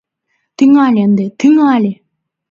[0.57, 1.91] —Тӱҥале ынде, тӱҥале!